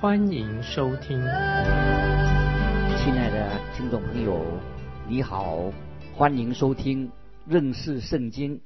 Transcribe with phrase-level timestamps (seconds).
[0.00, 1.20] 欢迎收听。
[1.20, 4.42] 亲爱的听众朋友，
[5.06, 5.70] 你好，
[6.14, 7.12] 欢迎收听
[7.44, 8.62] 认识圣经，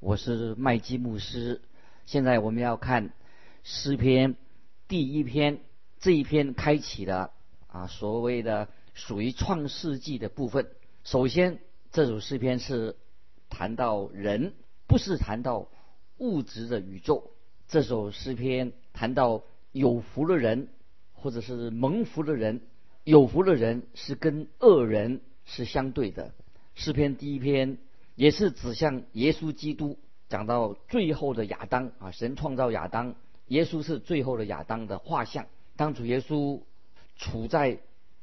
[0.00, 1.60] 我是麦基牧师。
[2.06, 3.10] 现在我们要看
[3.62, 4.34] 诗篇
[4.88, 5.60] 第一篇，
[6.00, 7.32] 这一篇开启了
[7.66, 10.70] 啊所谓的属于创世纪的部分。
[11.04, 11.58] 首先。
[11.90, 12.96] 这首诗篇是
[13.48, 14.52] 谈到人，
[14.86, 15.68] 不是谈到
[16.18, 17.30] 物质的宇宙。
[17.66, 20.68] 这首诗篇谈到有福的人，
[21.20, 22.60] 或者是蒙福的人。
[23.04, 26.32] 有福的人是跟恶人是相对的。
[26.74, 27.78] 诗篇第一篇
[28.14, 33.14] 也是指向耶稣基督，讲到最后的亚当啊，神创造亚当，
[33.46, 35.46] 耶稣是最后的亚当的画像。
[35.76, 36.60] 当主耶稣
[37.16, 37.78] 处在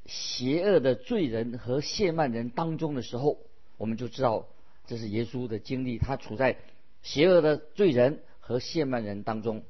[0.06, 3.38] 邪恶的罪人和亵慢人当中的时候。
[3.78, 4.48] 我们就知道
[4.88, 6.56] 这是耶稣的经历，他处在
[7.02, 9.64] 邪恶的罪人和亵慢人当中。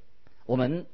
[0.46, 0.86] 我们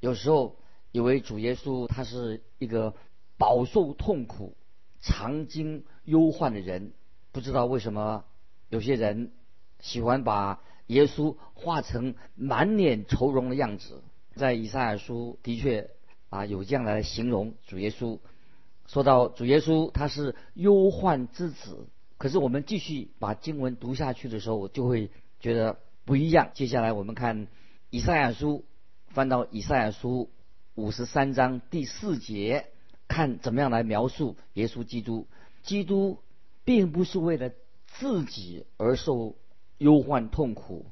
[0.00, 0.56] 有时候
[0.94, 2.94] 以为主耶稣他是一个
[3.36, 4.56] 饱受痛苦、
[5.00, 6.92] 常经忧患的人，
[7.32, 8.24] 不知道为什么
[8.68, 9.32] 有些人
[9.80, 14.04] 喜欢把耶稣画成满脸愁容的样子。
[14.36, 15.90] 在以赛亚书的确
[16.28, 18.20] 啊有这样来形容主耶稣，
[18.86, 21.88] 说到主耶稣他是忧患之子。
[22.18, 26.52] 可是我们继续把经文读下去的时候，就会觉得不一样。
[26.54, 27.48] 接下来我们看
[27.90, 28.64] 以赛亚书，
[29.08, 30.30] 翻到以赛亚书
[30.76, 32.66] 五十三章第四节，
[33.06, 35.28] 看怎么样来描述耶稣基督。
[35.62, 36.18] 基督
[36.64, 37.52] 并不是为了
[37.86, 39.36] 自己而受
[39.78, 40.86] 忧患痛苦，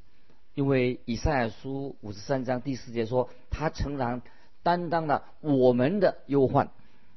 [0.54, 4.22] 因为以赛亚书五十三章第四节说，他诚然
[4.62, 6.70] 担当了我们的忧患，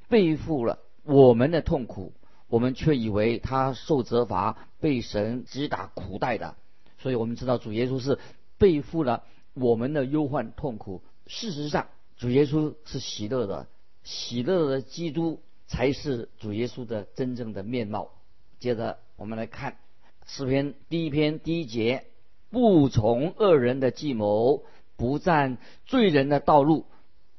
[0.09, 2.13] 背负了我们的痛苦。
[2.47, 6.55] 我们却以为他受责罚、被神击打苦待的，
[6.97, 8.17] 所以我们知道主耶稣是
[8.57, 9.23] 背负了
[9.53, 11.03] 我们的忧患痛苦。
[11.27, 11.87] 事实上，
[12.17, 13.67] 主耶稣是喜乐的，
[14.03, 18.11] 喜乐的基督才是主耶稣的真正的面貌。
[18.59, 19.77] 接着我们来看
[20.25, 22.05] 诗篇第一篇第一节：
[22.49, 24.63] 不从恶人的计谋，
[24.95, 26.85] 不占罪人的道路，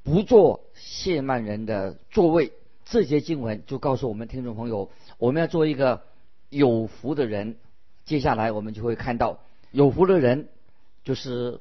[0.03, 2.53] 不做亵慢人的座位。
[2.85, 6.03] 这些经文就告诉我们听众朋友，我们要做一个
[6.51, 7.57] 有福的人。
[8.05, 9.41] 接下来我们就会看到，
[9.73, 10.49] 有福的人
[11.03, 11.61] 就是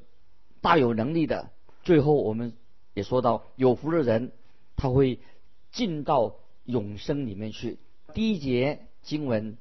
[0.60, 1.50] 大有能力的。
[1.82, 2.52] 最后我们
[2.96, 4.32] 也说到，有福的人
[4.74, 5.20] 他会
[5.70, 7.78] 进到永生里面去。
[8.14, 9.58] 第一节经文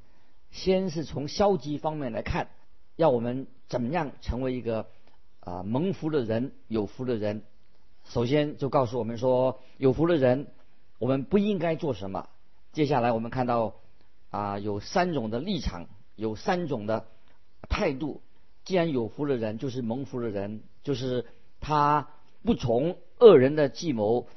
[0.52, 2.48] 先是从消极方面来看，
[2.96, 4.88] 要我们怎么样成为一个
[5.42, 7.44] 啊蒙福的人、有福的人。
[8.06, 10.48] 首先就告诉我们说，有福的人。
[10.98, 12.30] 我们不应该做什么？
[12.72, 13.76] 接下来我们看到
[14.30, 17.06] 啊，有三种的立场，有三种的
[17.68, 18.22] 态度。
[18.64, 21.26] 既然有福的人就是蒙福的人，就是
[21.60, 22.08] 他
[22.44, 24.28] 不从恶人的计谋，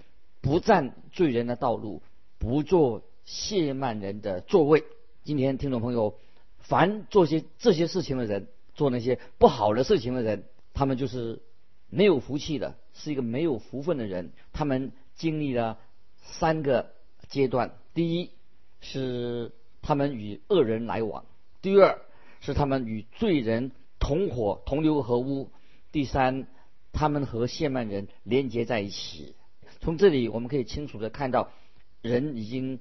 [0.41, 2.03] 不占罪人的道路，
[2.39, 4.84] 不做亵慢人的座位。
[5.25, 6.15] 今天听众朋友，
[6.59, 10.44] 凡做些这些事情的人，做那些不好的事情的人，
[10.75, 11.43] 他们就是
[11.91, 14.33] 没有福气的，是一个没有福分的人。
[14.53, 15.78] 他们经历了。
[16.21, 16.93] 三个
[17.28, 18.33] 阶段：第一
[18.81, 21.25] 是他们与恶人来往；
[21.62, 22.03] 第二
[22.41, 25.49] 是他们与罪人同伙同流合污；
[25.91, 26.47] 第三，
[26.98, 29.36] 他们和谢曼人连接在一起。
[29.78, 31.53] 从这里我们可以清楚的看到，
[32.03, 32.81] 人已经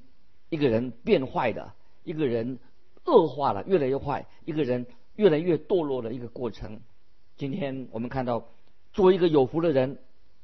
[0.50, 1.74] 一个人变坏的，
[2.04, 2.58] 一个人
[3.06, 6.82] 恶化了，越来越坏，一个人越来越堕落的一个过程。
[7.36, 8.48] 今天我们看到，
[8.92, 10.00] 作为一个有福的人，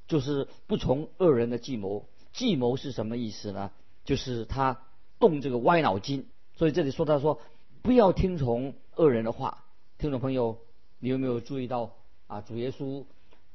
[0.07, 2.07] 就是不从恶人的计谋。
[2.31, 3.71] 计谋是什么意思呢？
[4.05, 4.83] 就是他
[5.17, 6.27] 动这个歪脑筋。
[6.57, 7.41] 所以这里说到说，
[7.81, 9.63] 不要听从恶人的话。
[9.97, 10.59] 听众朋友，
[10.99, 11.95] 你有没有注意到
[12.27, 12.41] 啊？
[12.41, 13.05] 主耶稣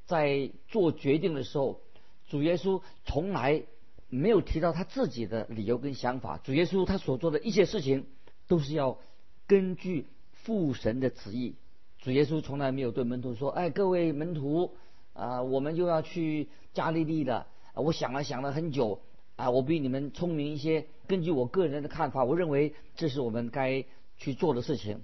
[0.09, 1.81] 在做决定的时候，
[2.29, 3.63] 主耶稣从来
[4.09, 6.39] 没有提到他自己的理由跟想法。
[6.39, 8.07] 主耶稣他所做的一切事情，
[8.49, 8.99] 都是要
[9.47, 11.55] 根据父神的旨意。
[11.99, 14.73] 主耶稣从来没有对门徒说：“哎，各位门徒
[15.13, 17.47] 啊，我们就要去加利利的。”
[17.77, 19.03] 我想了想了很久，
[19.37, 20.87] 啊，我比你们聪明一些。
[21.07, 23.85] 根据我个人的看法，我认为这是我们该
[24.17, 25.03] 去做的事情。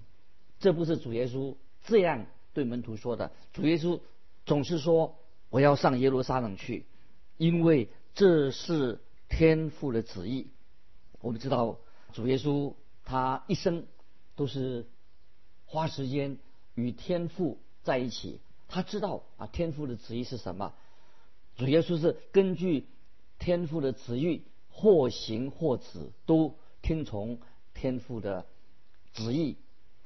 [0.61, 1.55] 这不是主耶稣
[1.85, 2.25] 这样
[2.55, 3.33] 对门徒说的。
[3.53, 4.01] 主耶稣
[4.47, 5.17] 总是说
[5.51, 6.87] ：“我要上耶路撒冷去，
[7.37, 10.49] 因为这是天父的旨意。
[11.21, 11.79] 我们知道
[12.13, 12.75] 主耶稣
[13.05, 13.87] 他一生
[14.37, 14.87] 都是
[15.65, 16.39] 花时间
[16.75, 20.75] 与天父在一起，他知道啊天父的旨意是什么。
[21.57, 22.87] 主耶稣是根据
[23.39, 27.41] 天父的旨意，或行或止，都听从
[27.73, 28.45] 天父的
[29.13, 29.57] 旨意。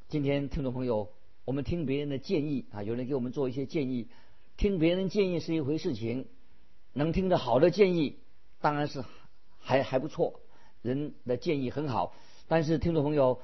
[0.09, 1.11] 今天听众朋友，
[1.45, 4.09] 我们听别人的建议啊，有人给我们做一些建议，
[4.59, 6.27] 听别人建议是一回事情，
[6.93, 8.19] 能听得好的建议
[8.61, 9.03] 当然是
[9.61, 10.41] 还还不错，
[10.83, 12.13] 人的建议很好。
[12.49, 13.41] 但是听众朋友，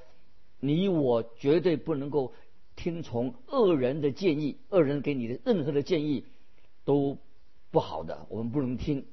[0.60, 2.34] 你我绝对不能够
[2.76, 6.26] 听从恶人的建议，恶人给你的任何的建议
[6.84, 7.16] 都。
[7.70, 9.04] 不好的，我们不能听。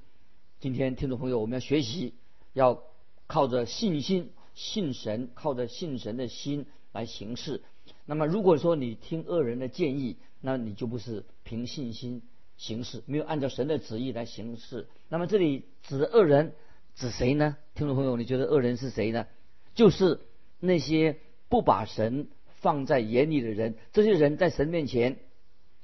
[0.59, 2.13] 今天听众朋友，我们要学习，
[2.53, 2.83] 要
[3.25, 7.63] 靠着信心信神，靠着信神的心来行事。
[8.05, 12.21] 那么，如果说你听恶人的建议，那你就不是凭信心
[12.57, 14.88] 行事，没有按照神的旨意来行事。
[15.09, 16.53] 那么，这里指的恶人
[16.95, 17.57] 指谁呢？
[17.75, 19.27] 听众朋友，你觉得恶人是谁呢？
[19.75, 20.19] 就是
[20.59, 21.17] 那些
[21.49, 22.27] 不把神
[22.59, 23.75] 放在眼里的人。
[23.93, 25.17] 这些人在神面前，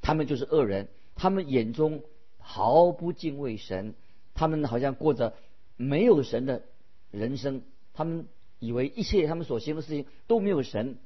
[0.02, 2.04] 他们就是恶人，他们眼中。
[2.50, 3.94] 毫不敬畏神，
[4.34, 5.34] 他们好像过着
[5.76, 6.64] 没有神的
[7.12, 7.62] 人生。
[7.94, 8.26] 他们
[8.60, 10.98] 以为一切他们所行的事情都没有神。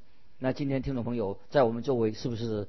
[0.44, 2.68] 那今天听众朋友在我们周围，是不是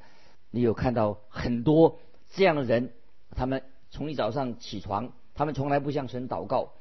[0.51, 2.01] 你有看到很多
[2.35, 2.91] 这样的人？
[3.35, 6.75] 他们从一早上起床，他们从来不向神祷告，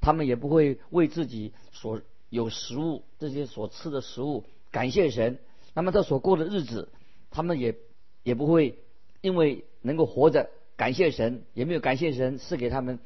[0.00, 2.00] 他们也不会为自己所
[2.30, 5.38] 有食物这些所吃的食物感谢神。
[5.74, 6.88] 那么他所过的日子，
[7.30, 7.76] 他们也
[8.22, 8.78] 也不会
[9.20, 10.48] 因为能够活着。
[10.78, 13.00] 感谢神，也没有感谢神赐给他们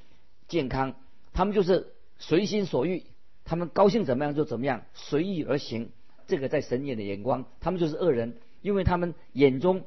[0.46, 0.94] 健康，
[1.32, 3.02] 他们就是随心所欲，
[3.44, 5.90] 他们高兴怎么样就怎么样，随意而行。
[6.32, 9.84] 这个在神眼的眼光，他们就是恶人，因为他们眼中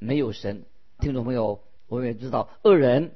[0.00, 0.64] 没有神。
[0.98, 3.12] 听众朋友，我们也知道，恶人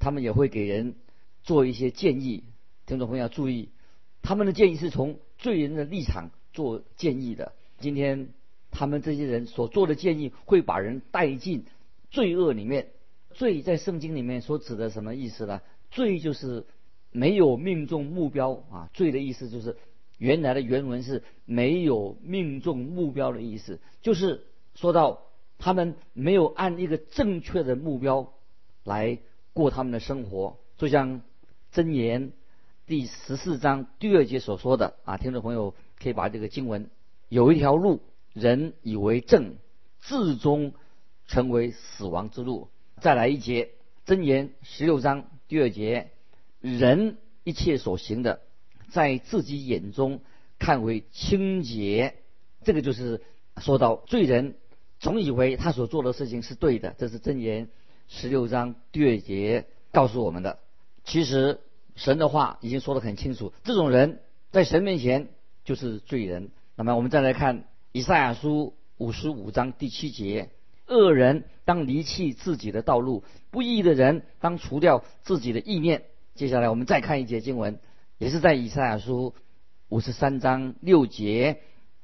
[0.00, 0.96] 他们也会给人
[1.44, 2.42] 做一些建议。
[2.86, 3.68] 听众朋友要注意，
[4.20, 7.52] 他们的建议是从罪人的立场做建议的。
[7.78, 8.30] 今天
[8.72, 11.66] 他们这些人所做的建议，会把人带进
[12.10, 12.88] 罪恶里面。
[13.30, 15.60] 罪在圣经里面所指的什么意思呢？
[15.92, 16.66] 罪就是
[17.12, 18.90] 没有命中目标啊！
[18.92, 19.76] 罪的意思就是
[20.18, 24.44] 原来的原文是没有命中目标的意思，就是
[24.74, 25.22] 说到
[25.58, 28.32] 他们没有按一个正确的目标
[28.84, 29.18] 来
[29.52, 30.58] 过他们的生活。
[30.76, 31.22] 就像
[31.72, 32.32] 箴言
[32.86, 36.90] 第十四章第二节所说的啊，听众朋友可以把这个经文
[37.28, 38.00] 有一条路，
[38.32, 39.56] 人以为正，
[40.00, 40.72] 至终
[41.26, 42.68] 成为死亡之路。
[43.00, 43.70] 再来一节，
[44.06, 46.10] 箴言十六章第二节，
[46.60, 48.40] 人一切所行的，
[48.90, 50.20] 在自己眼中
[50.58, 52.14] 看为清洁，
[52.64, 53.22] 这个就是
[53.58, 54.54] 说到罪人
[54.98, 57.68] 总以为他所做的事情是对的，这是箴言
[58.08, 60.58] 十六章第二节告诉我们的。
[61.04, 61.60] 其实
[61.94, 64.20] 神的话已经说得很清楚，这种人
[64.50, 65.28] 在神面前
[65.64, 66.50] 就是罪人。
[66.76, 70.50] 那么我们再来看以赛亚书五十五章第七节。
[70.90, 76.04] 恶人当离弃自己的道路，不义的人当除掉自己的意念。
[76.34, 77.78] 接下来我们再看一节经文，
[78.18, 79.34] 也是在以赛亚书
[79.88, 81.60] 五十三章六节：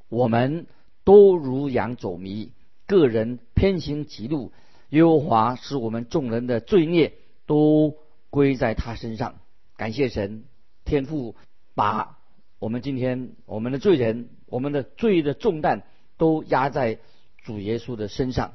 [0.08, 0.66] 我们
[1.02, 2.52] 都如羊走迷，
[2.87, 4.52] 个人偏行歧路。
[4.90, 7.15] 耶和华使我们众人的罪孽
[7.46, 7.96] 都
[8.31, 9.34] 归在他身上。
[9.77, 10.44] 感谢神，
[10.84, 11.34] 天父
[11.74, 12.19] 把
[12.60, 15.82] 我们今天我们的罪人、我们的罪的重担
[16.17, 17.00] 都压在
[17.43, 18.55] 主耶稣的身上。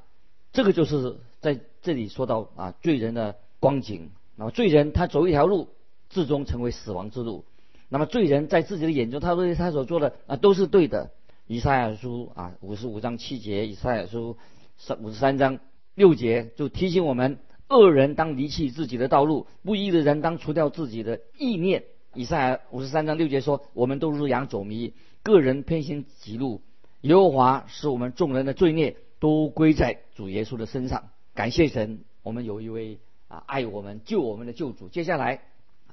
[0.53, 4.11] 这个就是在这里说到啊，罪人的光景。
[4.37, 5.67] 那么罪人他走一条路，
[6.09, 7.43] 最终成为死亡之路。
[7.89, 11.11] 那么罪人在自己的眼中，他认为他所做的啊都是对的。
[11.47, 14.37] 以赛亚书啊五十五章七节，以赛亚书
[14.77, 15.59] 三五十三章
[15.95, 21.83] 六节就提醒我们：恶人当离弃自己的道路，不义的人当除掉自己的意念。
[22.13, 24.93] 以赛亚五十三章六节说：我们都如羊走迷，
[25.23, 26.61] 个人偏行己路。
[27.01, 28.95] 耶和华使我们众人的罪孽。
[29.21, 31.09] 都归在主耶稣的身上。
[31.33, 34.87] 感谢神，我们有一位啊爱我们、救我们的救主。
[34.87, 35.41] 接下来，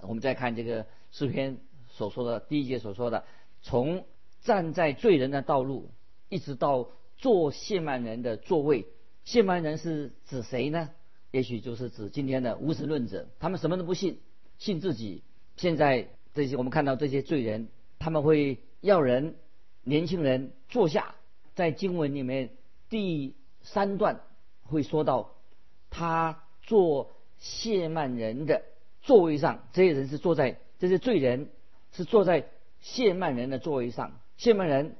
[0.03, 1.59] 我们再看这个诗篇
[1.97, 3.25] 所说的第一节所说的：
[3.63, 4.05] 从
[4.43, 5.91] 站在罪人的道路，
[6.29, 8.87] 一直到做谢曼人的座位。
[9.25, 10.91] 谢曼人是指谁呢？
[11.31, 13.29] 也许就是指今天的无神论者。
[13.41, 14.21] 他们什么都不信，
[14.59, 15.23] 信自己。
[15.57, 19.35] 现在这些我们看到这些罪人，他们会要人
[19.83, 21.15] 年轻人坐下，
[21.55, 22.51] 在经文里面。
[22.89, 24.21] 第三段
[24.63, 25.35] 会说到，
[25.91, 28.63] 他坐谢曼人的
[29.03, 31.51] 座位上，这些人是坐在这些罪人
[31.97, 32.51] 是坐在
[32.81, 34.21] 谢曼人的座位上。
[34.37, 34.97] 谢曼人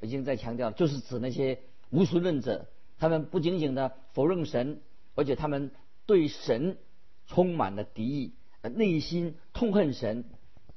[0.00, 1.58] 已经在强调，就是指那些
[1.90, 4.80] 无神论者，他们不仅仅的否认神，
[5.14, 5.72] 而且他们
[6.06, 6.78] 对神
[7.26, 10.24] 充满了敌意，内心痛恨神，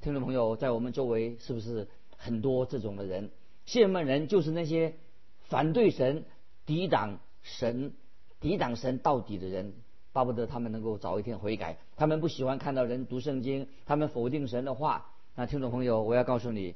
[0.01, 3.31] 听众朋友，在我们周围是不是很多这种的人？
[3.65, 4.95] 谢曼人就是那些
[5.43, 6.25] 反对神、
[6.65, 7.93] 抵挡神、
[8.41, 9.73] 抵挡神到底的人，
[10.11, 11.77] 巴不得他们能够早一天悔改。
[11.95, 15.13] 他们不喜欢看到人读圣经，他们否定神的话。
[15.37, 16.75] 那听众朋友，我要告诉你，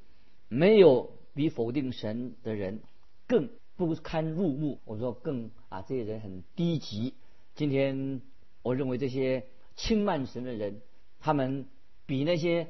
[0.49, 2.81] 没有比否定神的人
[3.25, 4.81] 更不堪入目。
[4.83, 7.13] 我说更啊，这些人很低级。
[7.55, 8.19] 今天
[8.61, 9.45] 我认为这些
[9.77, 10.81] 轻慢神的人，
[11.21, 11.67] 他们
[12.05, 12.67] 比那些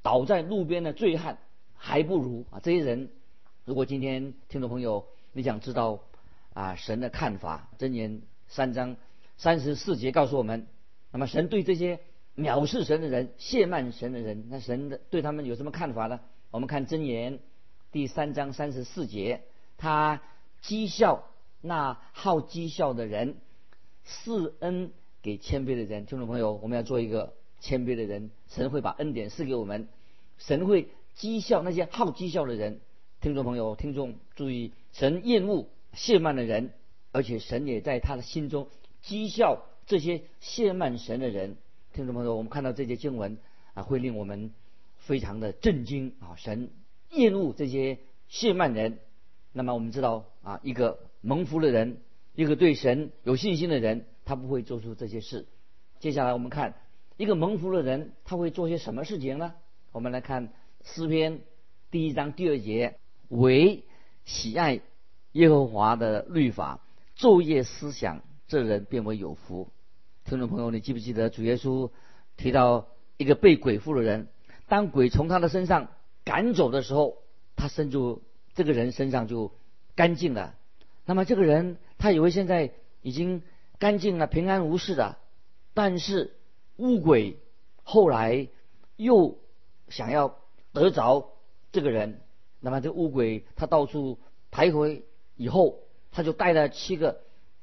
[0.00, 1.38] 倒在路边的醉汉
[1.74, 2.60] 还不如啊！
[2.62, 3.10] 这些人，
[3.64, 5.98] 如果今天听众朋友你想知道
[6.52, 8.96] 啊神的看法，箴言三章
[9.38, 10.68] 三十四节告诉我们，
[11.10, 11.98] 那么神对这些
[12.36, 16.20] 藐视神的人、亵慢神的人，那神的对他们有什么看法呢？
[16.50, 17.40] 我们看箴言
[17.90, 19.42] 第三章三十四节，
[19.76, 20.22] 他
[20.62, 21.28] 讥笑
[21.60, 23.36] 那好讥笑的人。
[24.04, 28.30] 赐恩给谦卑的人，听众朋友，我们要做一个谦卑的人。
[28.48, 29.88] 神会把恩典赐给我们，
[30.38, 32.80] 神会讥笑那些好讥笑的人。
[33.20, 36.72] 听众朋友，听众注意，神厌恶亵慢的人，
[37.12, 38.68] 而且神也在他的心中
[39.04, 41.56] 讥笑这些亵慢神的人。
[41.92, 43.36] 听众朋友，我们看到这些经文
[43.74, 44.54] 啊，会令我们
[44.96, 46.36] 非常的震惊啊！
[46.36, 46.70] 神
[47.10, 47.98] 厌恶这些
[48.30, 48.98] 亵慢人。
[49.52, 51.98] 那么我们知道啊，一个蒙福的人。
[52.34, 55.46] 一个对神有信心的人，他不会做出这些事。
[55.98, 56.76] 接下来我们看
[57.18, 59.52] 一个蒙福的人，他会做些什么事情呢？
[59.92, 60.50] 我们来看
[60.82, 61.40] 诗篇
[61.90, 62.96] 第一章第二节：
[63.28, 63.84] 唯
[64.24, 64.80] 喜爱
[65.32, 66.80] 耶和华的律法，
[67.18, 69.68] 昼夜思想，这人变为有福。
[70.24, 71.90] 听众朋友，你记不记得主耶稣
[72.36, 74.28] 提到一个被鬼附的人，
[74.68, 75.88] 当鬼从他的身上
[76.24, 77.18] 赶走的时候，
[77.56, 78.22] 他身就
[78.54, 79.52] 这个人身上就
[79.94, 80.54] 干净了。
[81.04, 81.78] 那么这个人。
[81.98, 83.42] 他以为现在已经
[83.78, 85.18] 干净了、平安无事的，
[85.72, 86.34] 但是
[86.78, 87.38] 乌鬼
[87.84, 88.48] 后来
[88.96, 89.38] 又
[89.88, 90.34] 想要
[90.72, 91.30] 得着
[91.70, 92.20] 这个人，
[92.58, 94.18] 那么这乌鬼他到处
[94.50, 95.02] 徘徊，
[95.36, 95.78] 以后
[96.10, 97.20] 他就带了七个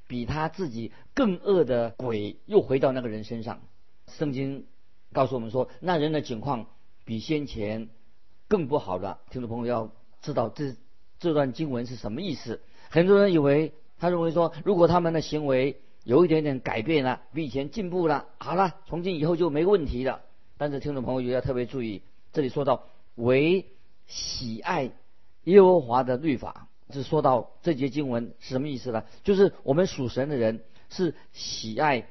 [0.09, 3.61] 比他自己更恶的鬼，又回到那个人身上。
[4.07, 4.65] 圣经
[5.13, 6.65] 告诉我们说，那人的情况
[7.05, 7.87] 比先前
[8.49, 9.21] 更不好了。
[9.29, 10.75] 听众朋友要知道这
[11.19, 12.59] 这段经文是什么意思？
[12.89, 13.71] 很多人以为。
[14.01, 20.21] 他认为说，如果他们的行为有一点点改变了，比以前进步了，好了，从今以后就没问题了。
[20.57, 22.01] 但是听众朋友也要特别注意，
[22.31, 22.85] 这里说到
[23.15, 23.65] 为
[24.07, 24.93] 喜爱
[25.43, 29.03] 耶和华的律法，是说到这节经文是什么意思呢？
[29.23, 32.07] 就是我们属神的人是喜爱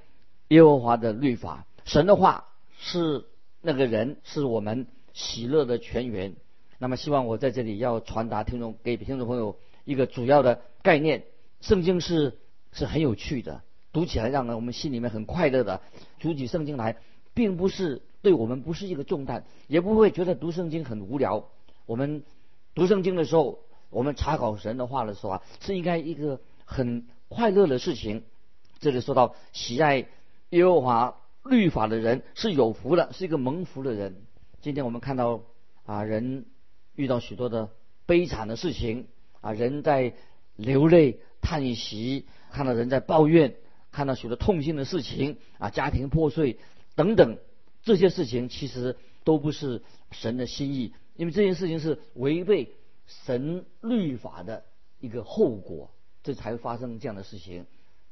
[0.49, 2.47] 耶和华的律法，神的话
[2.79, 3.25] 是
[3.61, 6.37] 那个人是我们喜乐的泉源。
[6.79, 11.25] 那么希望我在这里要传达听众给听众朋友一个主要的概念。
[11.61, 12.39] 圣经是
[12.71, 15.81] 是很有趣的，读起来让人我们心里面很快乐的。
[16.21, 16.99] 读起圣经来，
[17.35, 21.49] 并不是对我们不是一个重担，也不会觉得读圣经很无聊。
[21.85, 22.23] 我们
[22.77, 23.59] 读圣经的时候，
[23.91, 28.25] 我们查考神的话的时候啊，是应该一个很快乐的事情。
[28.81, 30.07] 这里说到喜爱
[30.51, 34.23] 耶和华律法的人是有福的，是一个蒙福的人。
[34.61, 35.43] 今天我们看到
[35.85, 36.47] 啊，人
[36.95, 37.71] 遇到许多的
[38.07, 39.07] 悲惨的事情
[39.41, 40.15] 啊，人在
[40.57, 41.21] 流泪。
[41.41, 43.55] 叹息，看到人在抱怨，
[43.93, 46.59] 看到许多痛心的事情啊，家庭破碎
[46.97, 47.39] 等等，
[47.85, 52.73] 这些事情其实都不是神的心意，因为这件事情是违背
[53.09, 54.65] 神律法的
[55.01, 55.91] 一个后果，
[56.23, 57.67] 这才发生这样的事情。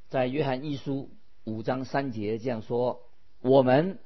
[0.09, 1.11] 在约翰一书
[1.45, 3.03] 五章三节这样说
[3.41, 3.99] ：“我们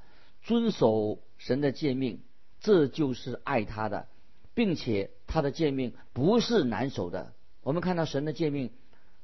[0.42, 2.20] 遵守神的诫命，
[2.60, 4.08] 这就是爱他的，
[4.52, 7.32] 并且他的诫命不是难守的。”
[7.62, 8.70] 我们看到神的诫命。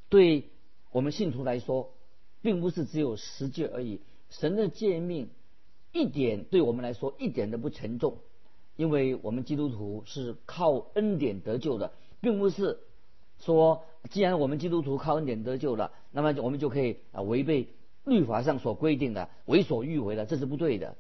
[0.09, 0.51] 对
[0.93, 1.93] 我们信徒来说，
[2.43, 4.01] 并不是只有十诫而已。
[4.31, 5.31] 神的诫命
[5.91, 8.19] 一点对我们来说一点都不沉重，
[8.77, 12.79] 因为我们基督徒是靠恩典得救的，并不是
[13.41, 17.69] 说既然我们基督徒靠恩典得救了，那么我们就可以啊违背
[18.05, 20.97] 律法上所规定的为所欲为的，这是不对的。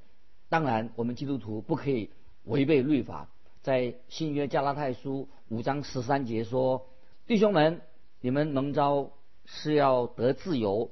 [0.49, 2.11] 当然，我们基督徒不可以
[2.45, 3.29] 违背律法。
[3.63, 6.87] 在新约加拉太书五章十三节说
[7.27, 7.81] ：“弟兄们。”
[8.23, 9.13] 你们蒙召
[9.45, 10.91] 是要得自由，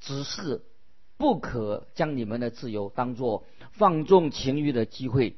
[0.00, 0.62] 只是
[1.16, 5.36] 不可将你们的自由当作放纵情欲的机会，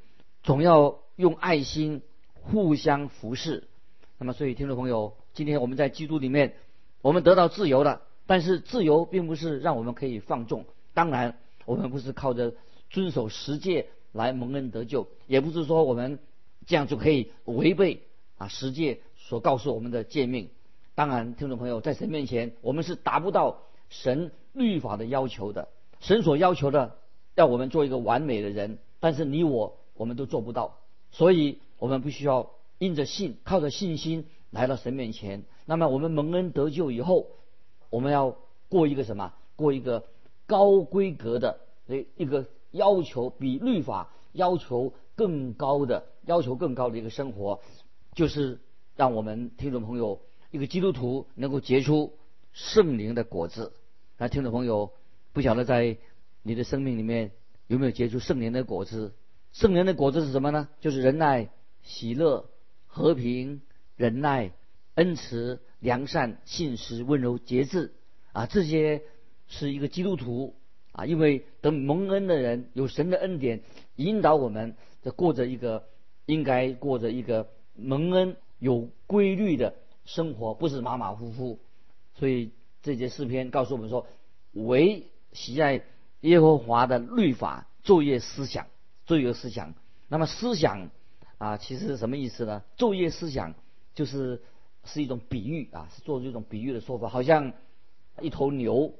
[0.49, 2.00] 总要用爱心
[2.33, 3.69] 互相服侍。
[4.17, 6.55] 那么，所以听众朋友，今天我们在基督里面，
[7.02, 8.00] 我们得到自由了。
[8.25, 10.64] 但是，自由并不是让我们可以放纵。
[10.95, 11.37] 当然，
[11.67, 12.55] 我们不是靠着
[12.88, 16.19] 遵守十诫来蒙恩得救，也不是说我们
[16.67, 18.05] 这样就可以违背
[18.38, 20.49] 啊十诫所告诉我们的诫命。
[20.95, 25.69] 当然，听众朋友，在神面前，我们是达不到神律法的要求的。
[26.00, 26.97] 神所要求的，
[27.35, 30.78] 要我们做一个完美的人，但是你我，我们都做不到。
[31.11, 35.45] 所以我们必须要因着信，靠着信心来到神面前。
[35.67, 37.26] 那么我们蒙恩得救以后，
[37.90, 38.37] 我们要
[38.71, 39.35] 过一个什么？
[39.57, 40.05] 过一个
[40.47, 41.61] 高规格的
[42.17, 47.61] 一个要求，比律法要求更高的要求更高的一个生活，
[48.14, 48.61] 就是
[48.95, 52.12] 让我们听众朋友一个基督徒能够结出
[52.52, 53.73] 圣灵的果子。
[54.17, 54.93] 那听众朋友
[55.33, 55.97] 不晓得在
[56.43, 57.33] 你的生命里面
[57.67, 59.14] 有没有结出圣灵的果子？
[59.59, 60.69] 圣灵的果子是什么呢？
[60.79, 61.50] 就是仁爱、
[61.83, 62.49] 喜乐、
[62.87, 63.61] 和平、
[63.97, 64.53] 忍耐。
[64.95, 67.93] 恩慈、良善、信实、温柔、节制
[68.33, 69.03] 啊，这些
[69.49, 70.55] 是一个基督徒
[70.93, 73.62] 啊，因为等蒙恩的人有神的恩典
[73.97, 75.88] 引导我们，这过着一个
[76.27, 79.75] 应该过着一个蒙恩有规律的
[80.05, 81.59] 生活，不是马马虎虎。
[82.15, 84.07] 所以这节诗篇告诉我们说：
[84.53, 85.83] 唯喜爱
[86.21, 88.67] 耶和华的律法，昼夜思想，
[89.09, 89.75] 昼夜思想。
[90.07, 90.91] 那么思想
[91.38, 92.62] 啊，其实是什么意思呢？
[92.77, 93.55] 昼夜思想
[93.95, 94.41] 就是。
[94.85, 97.53] 是一种比喻啊，是做这种比喻的说法，好像
[98.23, 98.95] 一头牛，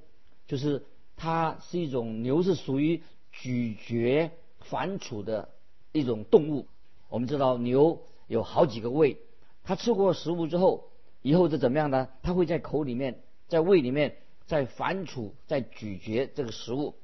[0.47, 0.85] 就是
[1.17, 5.49] 它是一种牛，是属于咀嚼反刍的
[5.93, 6.67] 一种动物。
[7.09, 9.17] 我们知道牛有好几个胃，
[9.65, 10.91] 它吃过食物之后，
[11.23, 12.09] 以后是怎么样呢？
[12.23, 16.97] 它会在口里面，在胃里面在反刍，在咀嚼这个食物。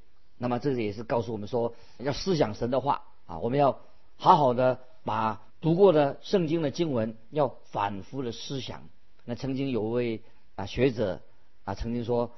[0.44, 3.80] 那么这个也是告诉我们说，要思想神的话啊，我们要
[4.18, 5.40] 好好的把。
[5.62, 8.82] 读过的圣经的经文要反复的思想。
[9.24, 10.20] 那曾经有位
[10.56, 11.22] 啊学者
[11.64, 12.32] 啊曾经说，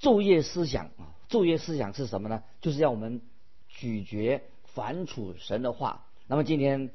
[0.00, 2.42] 昼夜思想啊，昼夜思想是什么呢？
[2.60, 3.22] 就是要我们
[3.68, 6.04] 咀嚼反刍神的话。
[6.26, 6.90] 那么今天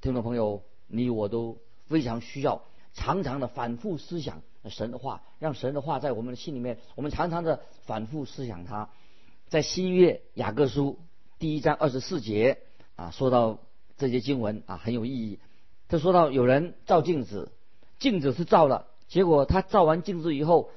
[0.00, 1.58] 听众朋友，你我都
[1.88, 2.62] 非常需要
[2.94, 8.88] 常常的反复思想神的话，让神的话在我们的心里面，我们常常的反复思想它。
[9.52, 10.98] 在新约雅各书
[11.38, 12.62] 第一章二十四节
[12.96, 13.58] 啊说到。
[13.98, 15.38] 这些经文啊很有意义。
[15.88, 17.52] 他说到有人照镜子，
[17.98, 20.70] 镜子是照了，结果他照完镜子以后，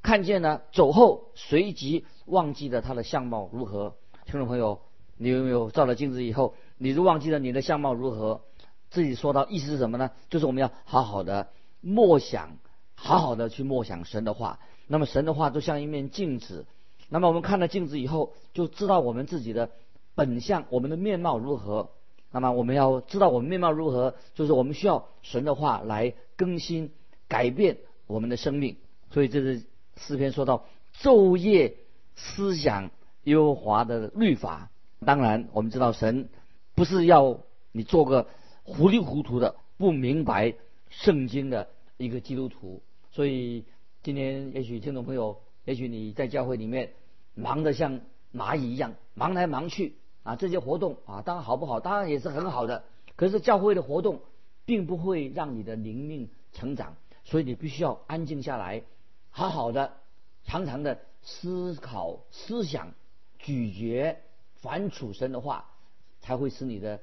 [0.00, 3.96] 看见了走后，随即忘记了他的相貌如何。
[4.24, 4.80] 听众朋友，
[5.16, 8.42] 你有没有照了镜子以后，你就忘记了你的相貌如何？
[8.88, 10.12] 自己说到意思是什么呢？
[10.30, 11.48] 就是我们要好好的
[11.80, 12.56] 默想，
[12.94, 14.60] 好好的去默想神的话。
[14.86, 16.66] 那么神的话就像一面镜子，
[17.10, 19.70] 那么我们看了镜子以后，就知道我们自己的
[20.14, 21.90] 本相，我们的面貌如何。
[22.30, 26.92] 那么我们要知道我们面貌如何，就是我们需要神的话来更新、
[27.26, 28.76] 改变我们的生命。
[29.10, 29.64] 所以这是
[29.96, 30.64] 诗篇说到
[31.02, 31.74] 昼夜
[32.14, 32.92] 思想
[33.24, 34.70] 耶和华的律法。
[35.04, 36.28] 当然，我们知道神
[36.76, 37.40] 不是要
[37.72, 38.28] 你做个
[38.62, 40.54] 糊里糊涂的、不明白
[40.88, 42.82] 圣经的一个基督徒。
[43.10, 43.64] 所以
[44.04, 46.92] 今天也许听众朋友，也许你在教会里面
[47.40, 48.00] 忙得像
[48.32, 49.96] 蚂蚁一样，忙来忙去。
[50.22, 51.80] 啊，这些活动啊，当然好不好？
[51.80, 52.84] 当然也是很好的。
[53.16, 54.20] 可是教会的活动，
[54.66, 58.82] 并不会让你的灵命成长，所以你必须要安静下来，
[59.30, 59.94] 好好的、
[60.44, 62.92] 常常的思考、思想、
[63.38, 64.18] 咀嚼、
[64.56, 65.70] 反刍神的话，
[66.20, 67.00] 才会使你的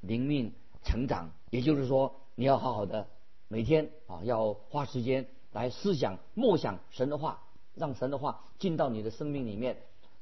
[0.00, 1.32] 灵命成长。
[1.48, 3.08] 也就是说，你要好好的
[3.48, 7.42] 每天啊，要花时间来思想、默想神的话，
[7.78, 9.76] 让神的话进到你的生命里面，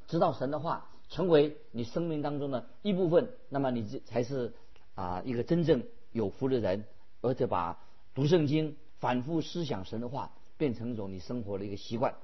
[0.07, 0.87] 知道神的话。
[1.09, 4.53] 成为你生命当中的一部分，那么你这才是
[4.97, 6.85] 啊一个真正有福的人，
[7.21, 7.79] 而且把
[8.13, 12.17] 读圣经、反复思想神的话变成一种你生活的一个习惯。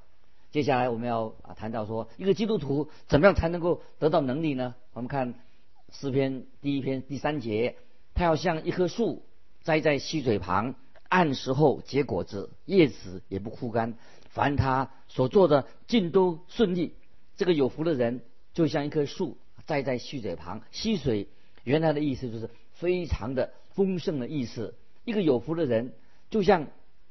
[0.50, 4.74] 接下来我们要啊谈到说，一个基督徒怎么样才能够得到能力呢？
[4.94, 5.34] 我们看
[5.92, 7.76] 诗篇第一篇第三节，
[8.14, 9.22] 他要像一棵树
[9.62, 10.74] 栽在溪水旁，
[11.08, 13.94] 按时候结果子，叶子也不枯干，
[14.32, 16.94] 凡他所做的尽都顺利。
[17.36, 18.22] 这个有福的人。
[18.54, 21.28] 就像一棵树栽在溪水旁，溪水
[21.64, 24.74] 原来的意思就是非常的丰盛的意思。
[25.06, 25.94] 一个有福的人，
[26.28, 26.66] 就像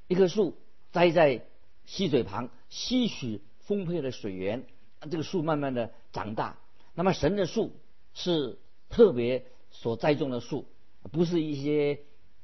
[0.08, 0.56] 一棵树
[0.92, 1.44] 栽在
[1.88, 4.66] 溪水旁，吸取丰沛的水源，
[5.10, 6.60] 这个树慢慢的长大。
[6.94, 7.72] 那么神的树
[8.14, 10.68] 是特别所栽种的树，
[11.12, 12.02] 不是一些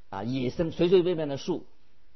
[0.10, 1.68] 啊野生随随便便的树。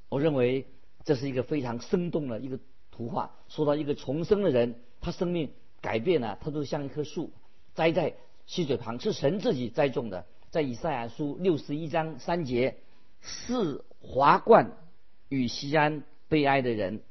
[0.09, 0.65] 我认为
[1.05, 2.59] 这是一个非常生动的一个
[2.91, 5.51] 图画，说到一个重生的人，他生命。
[5.81, 7.31] 改变了，他都像一棵树，
[7.73, 8.13] 栽在
[8.45, 10.27] 溪水旁，是神自己栽种的。
[10.51, 12.77] 在以赛亚书六十一章三节，
[13.19, 14.77] 是华冠
[15.27, 17.01] 与西安悲哀的人，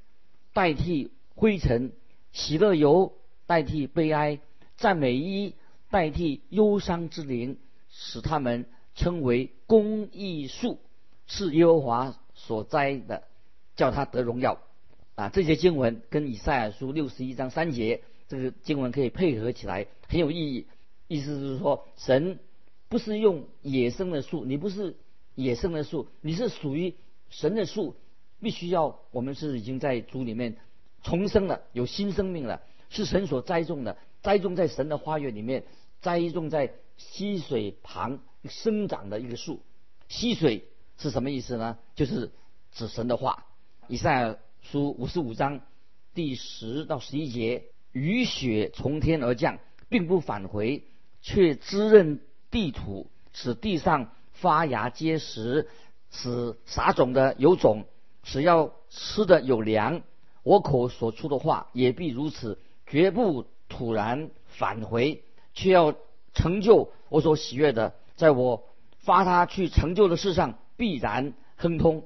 [0.52, 1.90] 代替灰尘；
[2.30, 3.12] 喜乐油
[3.48, 4.38] 代替悲哀，
[4.76, 5.56] 赞美衣
[5.90, 10.78] 代替忧伤之灵，使他们称为公义树，
[11.26, 13.24] 是耶和华所栽的，
[13.80, 14.60] 叫他得荣耀。
[15.14, 18.02] 啊，这些经文跟以赛亚书六十一章三节。
[18.28, 20.66] 这个经文可以配合起来，很有意义。
[21.08, 22.38] 意思是说，神
[22.90, 24.96] 不是用野生的树，你不是
[25.34, 26.94] 野生的树，你是属于
[27.30, 27.96] 神的树，
[28.40, 30.58] 必须要我们是已经在主里面
[31.02, 35.64] 重生了，有新生命了，是神所栽种的，栽种在神的花园里面，
[36.02, 39.60] 栽种在溪水旁生长的一个树。
[40.06, 41.78] 溪水是什么意思呢？
[41.96, 42.30] 就是
[42.70, 43.46] 指神的话。
[43.90, 45.62] 以赛亚书五十五章
[46.14, 50.84] 第十到十一节：雨雪从天而降，并不返回，
[51.22, 52.20] 却滋润
[52.52, 55.68] 地土，使地上发芽结实，
[56.12, 57.84] 使撒种的有种，
[58.22, 60.02] 使要吃的有粮。
[60.44, 65.96] 我口所出的话也必如此，绝不突然返回，却要
[66.32, 68.62] 成就我所喜悦的，在我
[69.00, 72.04] 发他去成就的事上必然亨通。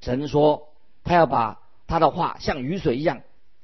[0.00, 0.69] 神说，
[1.04, 3.22] 他要把他的话像雨水一样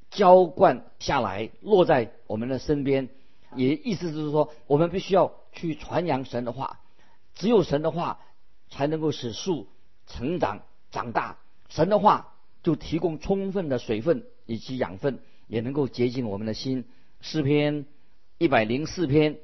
[0.09, 3.09] 浇灌下来，落在我们的身边。
[3.55, 6.79] 也意思就是说，我们必须要去传扬神的话，
[7.35, 8.19] 只有神的话
[8.69, 9.67] 才能够使树
[10.05, 11.37] 成长长大。
[11.69, 16.85] 神的话就提供充分的水分以及养分，也能够洁净我们的心。
[17.21, 17.85] 诗篇
[18.37, 19.39] 一百零四篇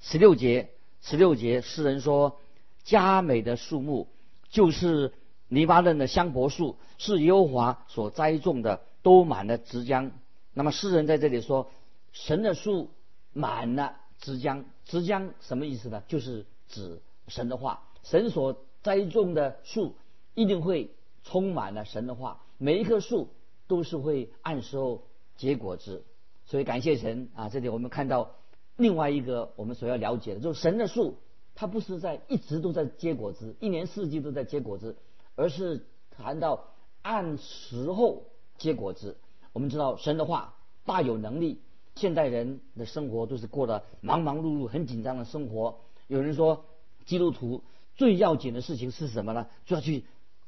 [0.00, 0.70] 十六节，
[1.02, 2.40] 十六节诗人说
[2.84, 4.08] ：“佳美的树木
[4.48, 5.12] 就是
[5.52, 10.10] 黎巴嫩的香柏树，是耶和华所栽种的，都满了枝浆。”
[10.54, 11.70] 那么诗人在这里说，
[12.12, 12.90] 神的树。
[13.34, 16.02] 满了枝浆，枝浆什么意思呢？
[16.06, 17.82] 就是指神的话。
[18.02, 19.94] 神所栽种的树
[20.34, 20.90] 一定会
[21.24, 23.30] 充满了神的话，每一棵树
[23.68, 25.04] 都是会按时候
[25.38, 26.04] 结果子。
[26.44, 27.48] 所以感谢神啊！
[27.48, 28.32] 这里我们看到
[28.76, 31.16] 另外一个我们所要了解的，就是神的树，
[31.54, 34.94] 它不是在一直都在结果子，一年四季都在结果子，
[35.34, 36.64] 而是谈到
[37.02, 38.24] 按时候
[38.58, 39.18] 结果子。
[39.52, 41.60] 我们知道神的话大有能力。
[41.94, 45.80] 现代人的生活都是过得忙忙碌碌、很紧张的生活。
[46.06, 46.64] 有人说，
[47.04, 47.64] 基督徒
[47.96, 49.46] 最要紧的事情是什么呢？
[49.66, 50.06] 就要去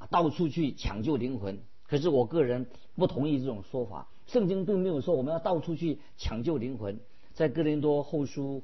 [0.08, 1.60] 到处去抢救灵魂。
[1.86, 2.66] 可是我个人
[2.96, 4.08] 不同意这种说法。
[4.26, 6.98] 圣经并没有说我们要到处去抢救灵魂。
[7.34, 8.62] 在哥林多后书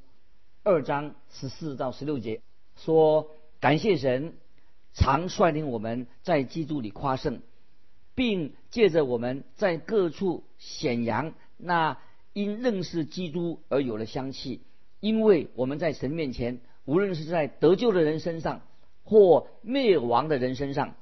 [0.63, 2.41] 二章十四到十六节
[2.77, 3.29] 说
[3.61, 4.39] ：“感谢神，
[4.93, 7.41] 常率领我们在基督里夸胜，
[8.15, 11.99] 并借着我们在各处显扬那。”
[12.33, 14.63] 因认识基督而有了香气，
[15.01, 18.61] 因为我们在神面前，无论是在得救的人身上，
[19.03, 20.95] 或灭亡的人身上，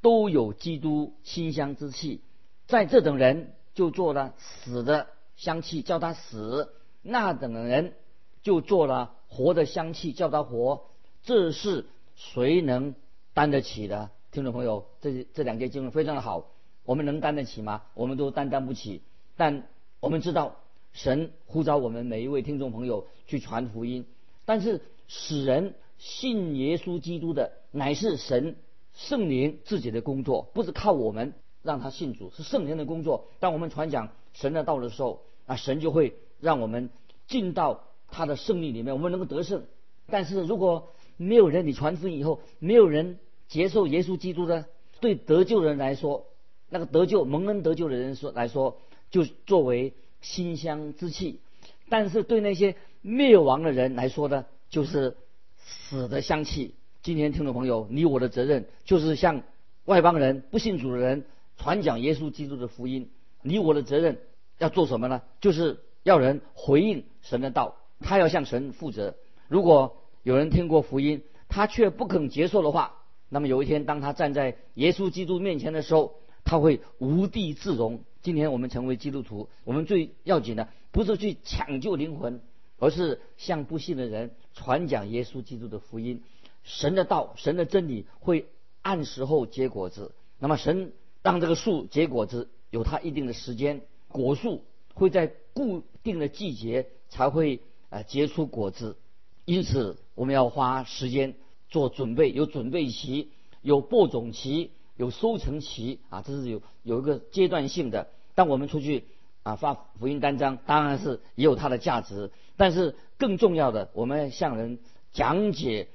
[0.00, 2.20] 都有基督馨香之气。
[2.68, 6.68] 在这等人就做了死的香气，叫他死；
[7.02, 7.94] 那等人
[8.42, 10.84] 就做了活的香气，叫他活。
[11.24, 12.94] 这是谁能
[13.36, 14.08] 担得起的？
[14.32, 16.46] 听众朋友，这这两节经文非常的好，
[16.86, 17.82] 我们能担得起吗？
[17.92, 19.02] 我们都担当不起，
[19.36, 19.68] 但
[20.00, 20.56] 我们知道。
[20.92, 24.06] 神呼召我们每一位听众朋友去传福音，
[24.46, 28.56] 但是使人信耶稣基督的乃是神
[28.94, 33.28] 圣灵自己的工作，不是靠我们让他信主，是圣灵的工作。
[33.40, 36.88] 当我们传讲神的道的时候，啊，神就会让我们
[37.26, 39.66] 进到他的胜利里面，我们能够得胜。
[40.06, 44.66] 但是如果没有人你传福音以后，没有人接受耶稣基督的，
[45.00, 46.26] 对得救人来说，
[46.68, 48.78] 那个得救蒙恩得救的人说来说，
[49.10, 49.94] 就作为。
[50.22, 51.40] 馨香之气，
[51.88, 55.16] 但是对那些灭亡的人来说呢，就是
[55.58, 56.74] 死的香气。
[57.02, 59.42] 今天听众朋友，你我的责任就是向
[59.84, 61.26] 外邦人、不信主的人
[61.58, 63.10] 传讲耶稣基督的福音。
[63.42, 64.18] 你我的责任
[64.58, 65.22] 要做什么呢？
[65.40, 69.14] 就是要人回应神的道，他要向神负责。
[69.46, 72.95] 如果有人听过福音，他却不肯接受的话，
[73.28, 78.00] 那么有一天当他站在耶稣基督面前的时候，他会无地自容。
[78.22, 82.40] 今天我们成为基督徒，我们最要紧的不是去抢救灵魂，
[82.78, 86.22] 而是向不信的人传讲耶稣基督的福音。
[86.62, 88.46] 神的道、神的真理会
[88.82, 90.12] 按时候结果子。
[90.38, 97.60] 那么神让这个树结果子，有它一定的时间，果树会在固定的季节才会
[97.90, 98.96] 啊结出果子。
[99.44, 101.36] 因此，我们要花时间
[101.68, 103.28] 做准备，有准备期，
[103.62, 108.08] 有播种期，有收成期啊，这是有有一个阶段性的。
[108.34, 109.04] 当我们出去
[109.42, 112.30] 啊发福音单张，当然是也有它的价值。
[112.56, 114.78] 但是更重要的，我们向人
[115.12, 115.88] 讲解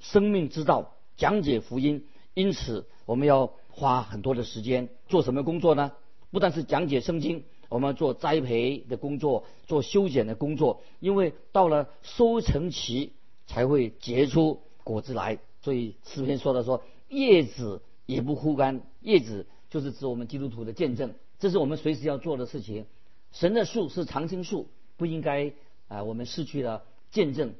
[0.00, 2.06] 生命之道，讲解福音。
[2.34, 5.92] 因此，我们要花很多的时间做什么工作呢？
[6.30, 10.82] 不但是讲解圣经，我们做栽培的工作，做修剪的工作。
[11.00, 13.12] 因为到了收成期
[13.46, 15.40] 才会结出果子来。
[15.62, 21.12] 所以诗篇说的说，叶子也不枯干，叶子就是指我们基督徒的见证。
[21.40, 22.86] 这是我们随时要做的事情。
[23.32, 25.52] 神的树是常青树，不应该
[25.88, 27.54] 啊，我们失去了见证。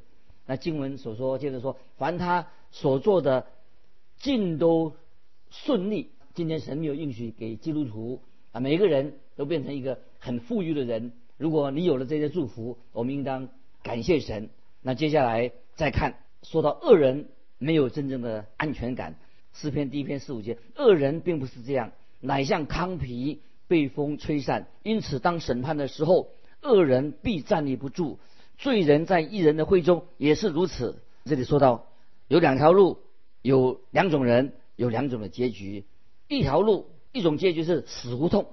[0.47, 3.49] 那经文所说，接着说，凡他所做的
[4.19, 4.93] 尽都
[5.51, 6.11] 顺利。
[6.35, 8.21] 今天神没有应许给基督徒
[8.53, 11.13] 啊，每个人都变成一个很富裕的人。
[11.37, 13.49] 如果你有了这些祝福，我们应当
[13.83, 14.49] 感谢神。
[14.81, 19.17] 那接下来再看，说到恶人没有真正的安全感。
[19.53, 24.67] 诗篇第一篇四五节，恶人并不是这样，乃像糠皮被风吹散。
[24.83, 26.29] 因此，当审判的时候，
[26.63, 28.19] 恶人必站立不住。
[28.59, 31.03] 罪人在一人的会中也是如此。
[31.25, 31.87] 这里说到
[32.29, 32.99] 有两条路，
[33.43, 35.85] 有两种人，有两种的结局。
[36.29, 38.47] 一条路，一种结局是死胡同，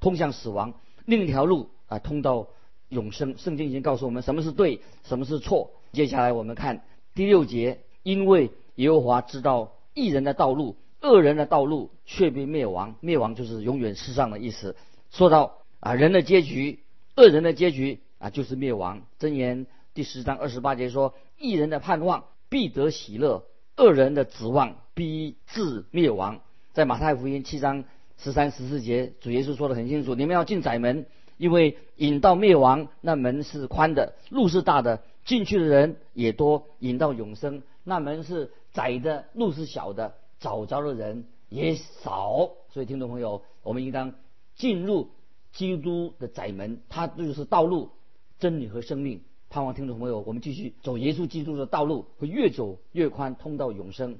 [0.00, 0.72] 通向死亡；
[1.06, 2.48] 另一条路啊，通到
[2.88, 3.38] 永生。
[3.38, 5.70] 圣经已经告诉我们什么是对，什么是错。
[5.92, 12.94] 接下来我们看第六节，因为耶和华知道一人的道路，恶人的道路却被灭亡。
[13.00, 14.76] 灭亡就是永远世上的意思。
[15.10, 16.80] 说到啊，人的结局，
[17.16, 18.00] 恶人的结局。
[18.18, 19.02] 啊，就是灭亡。
[19.18, 23.42] 箴言第十章二十八节说：“一人的盼望必得喜乐，
[23.76, 26.40] 恶人的指望必至灭亡。”
[26.72, 27.82] 在马太福音七章
[28.16, 31.04] 十三十四节，主耶稣说的很清楚：“你们要进窄门，
[31.36, 44.14] 因为引到灭亡那门是宽的，路是大的，进去的人也多；引到永生那门是窄的，路是小的，找着的人也少。”所以，听众朋友，我们应当
[44.54, 45.10] 进入
[45.52, 47.90] 基督的窄门，它就是道路。
[48.38, 54.18] 真理和生命，盼望听众朋友，我们继续走耶稣基督的道路，会越走越宽，通到永生。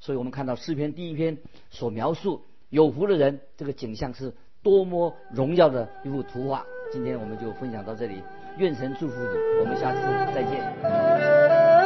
[0.00, 1.36] 所以我们看到诗篇第一篇
[1.68, 4.32] 所描述有福的人，这个景象是
[4.62, 6.64] 多么荣耀的一幅图画。
[6.90, 8.22] 今天我们就分享到这里，
[8.58, 10.00] 愿神祝福你，我们下次
[10.34, 11.77] 再见。